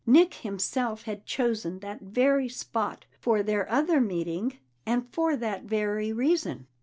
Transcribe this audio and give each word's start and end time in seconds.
Nick 0.03 0.33
himself 0.33 1.03
had 1.03 1.27
chosen 1.27 1.77
that 1.77 2.01
very 2.01 2.49
spot 2.49 3.05
for 3.19 3.43
their 3.43 3.69
other 3.69 4.01
meeting, 4.01 4.57
and 4.83 5.07
for 5.13 5.35
that 5.35 5.61
very 5.65 6.11
reason. 6.11 6.65